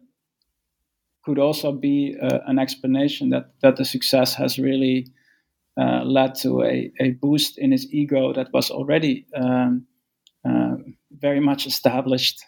[1.25, 5.07] could also be uh, an explanation that that the success has really
[5.81, 9.87] uh, led to a, a boost in his ego that was already um,
[10.49, 10.77] uh,
[11.11, 12.45] very much established.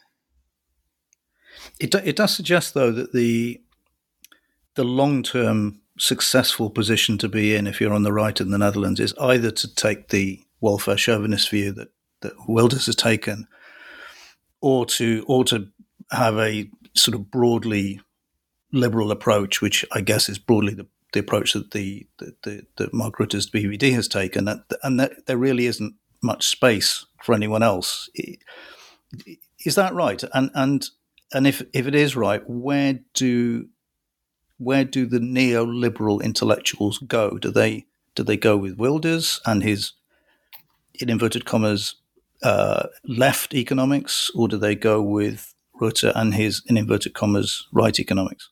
[1.81, 3.61] It it does suggest though that the
[4.75, 8.59] the long term successful position to be in if you're on the right in the
[8.59, 11.89] Netherlands is either to take the welfare chauvinist view that
[12.21, 13.47] that Wilders has taken,
[14.61, 15.69] or to or to
[16.11, 18.01] have a sort of broadly
[18.73, 23.17] liberal approach, which I guess is broadly the, the approach that the, the, the Mark
[23.17, 28.09] Rutte's VVD has taken, that, and that there really isn't much space for anyone else.
[29.65, 30.23] Is that right?
[30.33, 30.89] And and
[31.33, 33.69] and if if it is right, where do
[34.59, 37.39] where do the neoliberal intellectuals go?
[37.39, 39.93] Do they do they go with Wilders and his
[40.95, 41.97] in inverted commas
[42.43, 47.99] uh, left economics, or do they go with Rutte and his, in inverted commas, right
[47.99, 48.51] economics?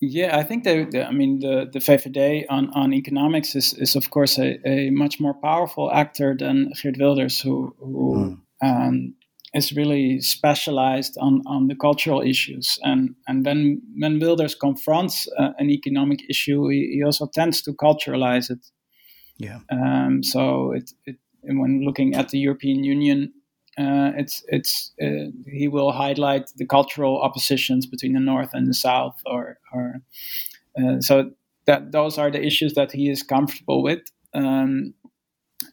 [0.00, 4.10] Yeah, I think they, I mean, the, the VVD on, on economics is, is of
[4.10, 8.66] course, a, a much more powerful actor than Geert Wilders, who, who mm.
[8.66, 9.14] um,
[9.54, 12.78] is really specialized on, on the cultural issues.
[12.84, 17.72] And, and when, when Wilders confronts uh, an economic issue, he, he also tends to
[17.72, 18.64] culturalize it.
[19.36, 19.60] Yeah.
[19.70, 23.32] Um, so it, it when looking at the European Union,
[23.78, 28.74] uh, it's it's uh, he will highlight the cultural oppositions between the north and the
[28.74, 30.00] south, or or
[30.76, 31.30] uh, so
[31.66, 34.00] that those are the issues that he is comfortable with,
[34.34, 34.94] um,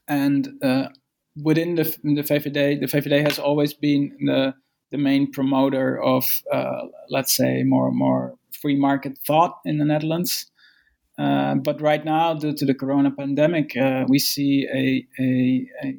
[0.08, 0.90] and uh,
[1.42, 4.54] within the the VVD, the VVD has always been the
[4.92, 10.46] the main promoter of uh, let's say more more free market thought in the Netherlands.
[11.18, 13.72] Uh, but right now, due to the corona pandemic,
[14.10, 15.98] we see a, a, a,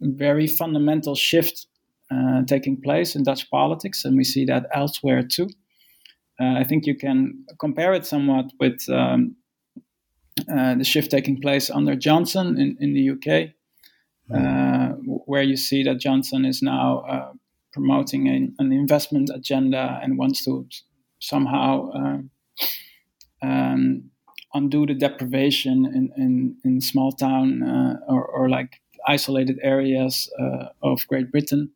[0.00, 1.66] very fundamental shift
[2.10, 5.48] uh, taking place in Dutch politics, and we see that elsewhere too.
[6.40, 9.36] Uh, I think you can compare it somewhat with um,
[10.52, 13.50] uh, the shift taking place under Johnson in, in the UK,
[14.30, 14.96] mm.
[15.26, 17.32] where you see that Johnson is now
[17.72, 20.66] promoting an, an, investment agenda and wants to
[21.20, 21.90] somehow.
[23.42, 24.10] Um,
[24.54, 28.80] undo the deprivation in, in, in small town uh, or, or like
[29.14, 31.70] isolated areas uh, of Great Britain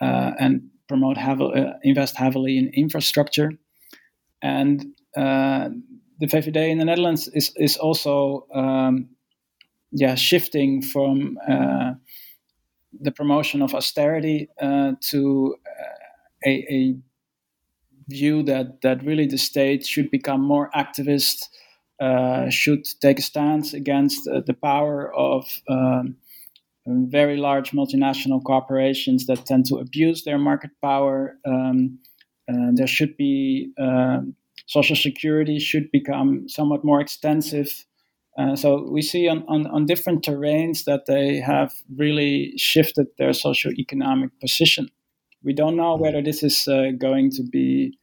[0.00, 3.52] uh, and promote uh, invest heavily in infrastructure.
[4.42, 4.78] And
[5.16, 5.70] uh,
[6.20, 9.08] the VVD in the Netherlands is, is also um,
[9.92, 11.92] yeah, shifting from uh,
[13.00, 14.48] the promotion of austerity
[15.10, 15.56] to
[16.46, 16.96] a, a
[18.08, 21.48] view that, that really the state should become more activist
[22.00, 26.16] uh, should take a stance against uh, the power of um,
[26.86, 31.38] very large multinational corporations that tend to abuse their market power.
[31.46, 31.98] Um,
[32.48, 34.34] uh, there should be um,
[34.66, 37.84] social security should become somewhat more extensive.
[38.38, 43.32] Uh, so we see on, on, on, different terrains that they have really shifted their
[43.32, 44.88] socio-economic position.
[45.42, 47.96] We don't know whether this is uh, going to be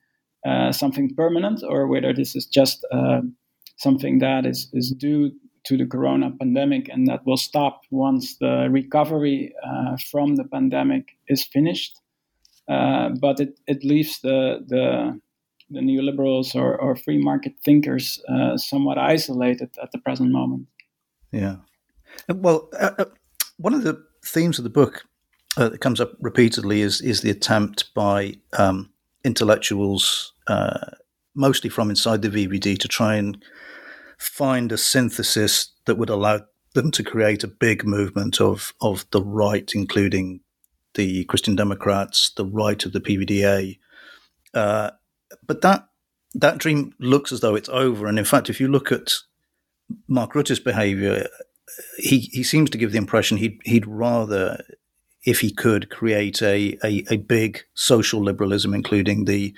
[0.46, 2.86] uh, something permanent or whether this is just
[3.78, 5.32] something that is, is due
[5.64, 11.18] to the corona pandemic and that will stop once the recovery uh, from the pandemic
[11.28, 12.00] is finished.
[12.68, 15.20] Uh, but it, it leaves the, the,
[15.70, 20.68] the neoliberals or, or free market thinkers uh, somewhat isolated at the present moment.
[21.32, 21.58] Yeah.
[22.30, 23.06] Uh, well, uh, uh,
[23.58, 25.06] one of the themes of the book
[25.58, 28.90] that comes up repeatedly is, is the attempt by um,
[29.26, 30.34] intellectuals,
[31.36, 33.44] mostly from inside the VVD, to try and
[34.22, 36.42] find a synthesis that would allow
[36.74, 40.42] them to create a big movement of of the right, including
[40.94, 43.80] the Christian Democrats, the right of the PVDA.
[44.54, 44.92] Uh,
[45.48, 45.88] but that
[46.36, 48.06] that dream looks as though it's over.
[48.06, 49.12] And in fact, if you look at
[50.08, 51.28] Mark Rutte's behaviour,
[51.98, 54.64] he he seems to give the impression he'd he'd rather,
[55.26, 59.56] if he could, create a, a, a big social liberalism, including the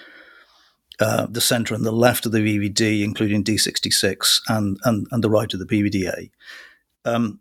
[1.00, 5.30] uh, the centre and the left of the VVD, including D66 and, and, and the
[5.30, 6.30] right of the PVDA.
[7.06, 7.40] Um,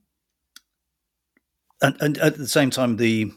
[1.81, 3.33] and, and, at the same time, the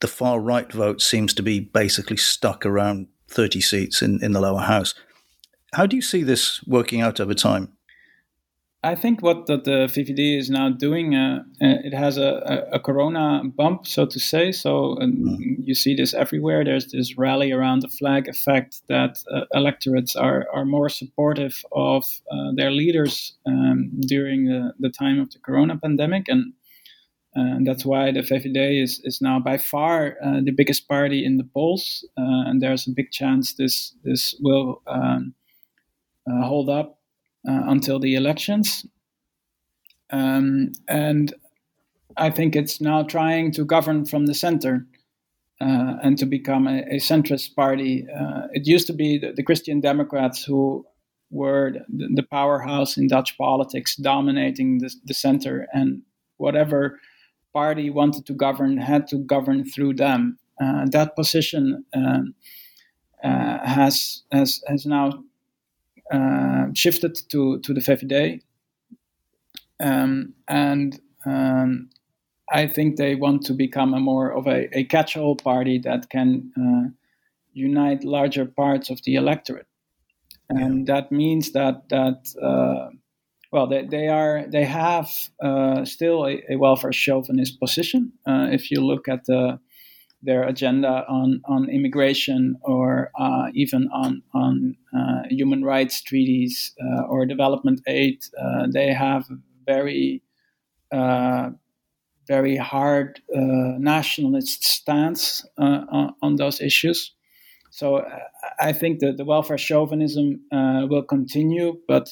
[0.00, 4.40] the far right vote seems to be basically stuck around 30 seats in, in the
[4.40, 4.94] lower house.
[5.74, 7.76] How do you see this working out over time?
[8.84, 12.76] I think what the, the VVD is now doing, uh, uh, it has a, a,
[12.76, 14.52] a, corona bump, so to say.
[14.52, 15.56] So mm.
[15.64, 16.64] you see this everywhere.
[16.64, 22.04] There's this rally around the flag effect that uh, electorates are, are more supportive of
[22.30, 26.28] uh, their leaders um, during the, the time of the corona pandemic.
[26.28, 26.52] And,
[27.34, 31.36] and that's why the VVD is, is now by far uh, the biggest party in
[31.36, 32.06] the polls.
[32.16, 35.34] Uh, and there's a big chance this, this will um,
[36.28, 36.97] hold up uh,
[37.44, 38.84] until the elections.
[40.10, 41.34] Um, and
[42.16, 44.86] I think it's now trying to govern from the center
[45.60, 48.06] uh, and to become a, a centrist party.
[48.08, 50.86] Uh, it used to be the, the, Christian Democrats who
[51.30, 56.02] were the, the powerhouse in Dutch politics, dominating the, the, center, and
[56.36, 56.98] whatever
[57.52, 60.38] party wanted to govern had to govern through them.
[60.62, 62.34] Uh, that position um,
[63.22, 65.24] uh, has has has now
[66.12, 68.40] uh, shifted to to the VVD,
[69.80, 71.90] um, and um,
[72.50, 76.52] I think they want to become a more of a, a catch-all party that can
[76.56, 76.90] uh,
[77.52, 79.68] unite larger parts of the electorate,
[80.48, 80.94] and yeah.
[80.94, 82.34] that means that that.
[82.40, 82.90] Uh,
[83.50, 85.10] well, they, they are they have
[85.42, 88.12] uh, still a, a, welfare chauvinist position.
[88.26, 89.58] Uh, if you look at the
[90.22, 97.02] their agenda on, on immigration or uh, even on, on uh, human rights treaties uh,
[97.02, 98.24] or development aid.
[98.40, 99.24] Uh, they have
[99.64, 100.22] very,
[100.92, 101.50] uh,
[102.26, 107.12] very hard nationalist stance on, on, those issues.
[107.70, 108.04] So
[108.60, 112.08] I think that the welfare chauvinism will continue, but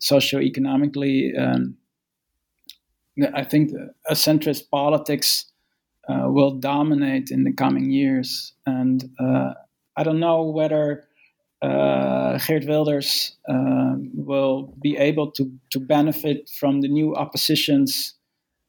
[0.00, 1.76] socioeconomically, um,
[3.34, 3.72] I think
[4.08, 5.46] a centrist politics
[6.08, 8.52] uh, will dominate in the coming years.
[8.66, 9.54] And uh,
[9.96, 11.04] I don't know whether
[11.60, 18.14] uh, Geert Wilders uh, will be able to, to benefit from the new oppositions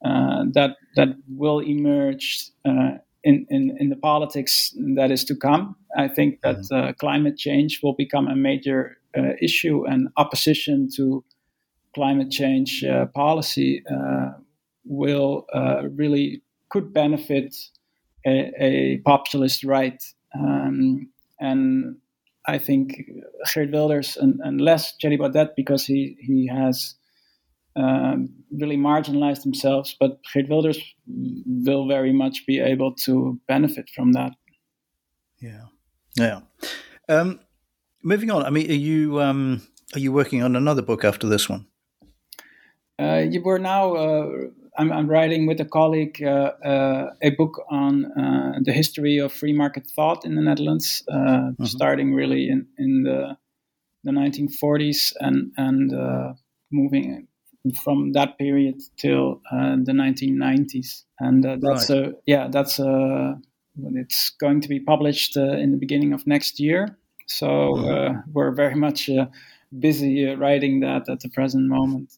[0.03, 2.91] uh, that that will emerge uh,
[3.23, 5.75] in, in, in the politics that is to come.
[5.97, 6.91] I think that mm-hmm.
[6.99, 8.97] climate change will become a major
[9.41, 11.23] issue, and opposition to
[11.93, 13.83] climate change policy
[14.85, 15.45] will
[15.95, 17.55] really could benefit
[18.25, 20.01] a, a populist right.
[20.37, 21.09] Um,
[21.39, 21.97] and
[22.47, 23.01] I think
[23.53, 26.95] Geert Wilders, and, and less Thierry Baudet because he, he has
[27.75, 34.13] um, really marginalized himself, but Geert Wilders will very much be able to benefit from
[34.13, 34.33] that.
[35.41, 35.65] Yeah.
[36.17, 36.41] Yeah.
[37.07, 37.39] Um,
[38.03, 39.61] moving on, I mean, are you um,
[39.95, 41.65] are you working on another book after this one?
[42.99, 44.27] Uh, you were now uh,
[44.77, 49.33] I'm, I'm writing with a colleague uh, uh, a book on uh, the history of
[49.33, 51.63] free market thought in the Netherlands, mm-hmm.
[51.65, 53.37] starting really in, in the
[54.03, 55.91] the 1940s and and
[56.71, 57.27] moving
[57.83, 61.99] from that period till uh, the 1990s and uh, that's right.
[61.99, 63.37] a yeah that's a
[63.95, 66.97] it's going to be published uh, in the beginning of next year
[67.27, 68.19] so mm-hmm.
[68.31, 69.09] we're very much
[69.77, 72.13] busy writing that at the present moment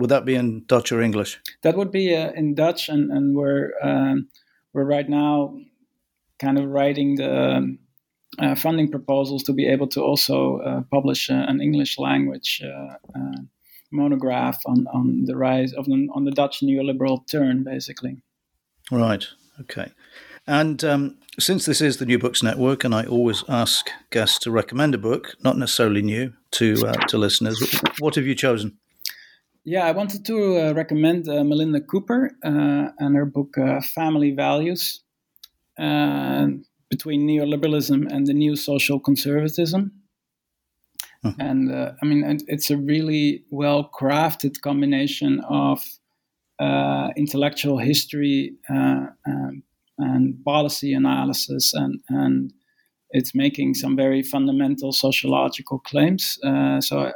[0.00, 1.38] would that be in Dutch or English?
[1.62, 4.28] That would be uh, in Dutch, and and we're um,
[4.72, 5.56] we're right now
[6.38, 7.78] kind of writing the um,
[8.38, 12.94] uh, funding proposals to be able to also uh, publish uh, an English language uh,
[13.14, 13.40] uh,
[13.92, 18.22] monograph on, on the rise of the, on the Dutch neoliberal turn, basically.
[18.90, 19.26] Right.
[19.60, 19.92] Okay.
[20.46, 24.50] And um, since this is the New Books Network, and I always ask guests to
[24.50, 26.76] recommend a book, not necessarily new, to
[27.08, 27.60] to listeners,
[28.00, 28.79] what have you chosen?
[29.64, 34.30] Yeah, I wanted to uh, recommend uh, Melinda Cooper uh, and her book uh, Family
[34.30, 35.02] Values
[35.78, 36.46] uh,
[36.88, 39.92] Between Neoliberalism and the New Social Conservatism.
[41.24, 41.40] Mm-hmm.
[41.40, 45.84] And uh, I mean, it's a really well crafted combination of
[47.16, 49.62] intellectual history um,
[49.98, 52.52] and policy analysis, and, and
[53.10, 56.38] it's making some very fundamental sociological claims.
[56.80, 57.12] so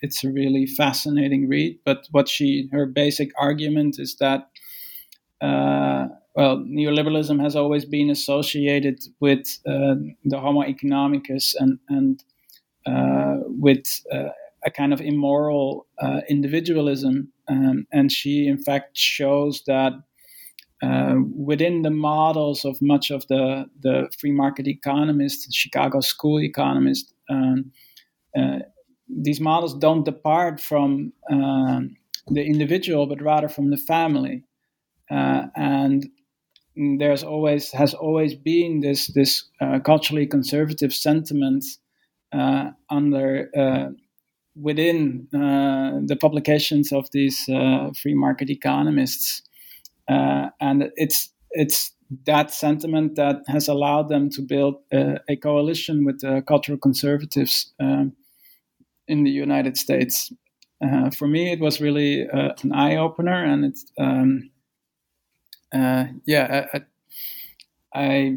[0.00, 1.78] it's a really fascinating read.
[1.84, 4.48] But what she her basic argument is that
[5.40, 12.22] uh, well, neoliberalism has always been associated with uh, the Homo economicus and and
[12.86, 14.30] uh, with uh,
[14.64, 19.92] a kind of immoral uh, individualism, um, and she in fact shows that.
[20.80, 27.12] Uh, within the models of much of the, the free market economists, Chicago school economists,
[27.28, 27.72] um,
[29.08, 31.96] these models don't depart from um,
[32.28, 34.44] the individual, but rather from the family.
[35.10, 36.08] Uh, and
[36.98, 41.64] there's always has always been this this uh, culturally conservative sentiment
[42.32, 43.88] uh, under uh,
[44.54, 49.42] within uh, the publications of these uh, free market economists,
[50.08, 51.92] uh, and it's it's
[52.26, 58.14] that sentiment that has allowed them to build a coalition with the cultural conservatives um,
[59.08, 60.32] in the United States.
[61.16, 64.50] for me, it was really an eye opener, and it's um,
[65.72, 66.66] yeah.
[66.72, 66.80] I,
[67.94, 68.36] I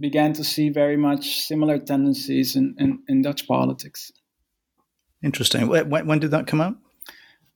[0.00, 4.12] began to see very much similar tendencies in, in, in Dutch politics.
[5.22, 5.66] Interesting.
[5.68, 6.76] When, when did that come out?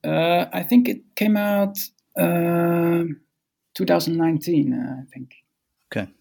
[0.03, 1.77] Uh, I think it came out
[2.19, 3.03] uh,
[3.75, 5.35] 2019, uh, I think.
[5.91, 6.11] Okay.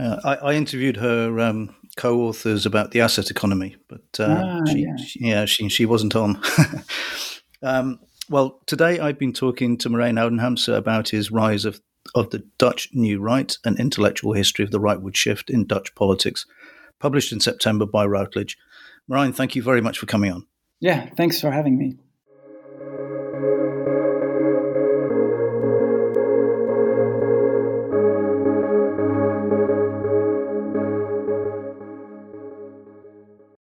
[0.00, 4.78] Uh, I, I, interviewed her um, co-authors about the asset economy, but uh, ah, she,
[4.78, 4.96] yeah.
[4.96, 6.40] She, yeah, she, she wasn't on.
[7.62, 11.80] um, well, today I've been talking to Merijn Oudenampsen about his rise of
[12.14, 16.46] of the Dutch New Right, an intellectual history of the rightward shift in Dutch politics,
[16.98, 18.56] published in September by Routledge.
[19.10, 20.46] Merijn, thank you very much for coming on.
[20.80, 21.98] Yeah, thanks for having me.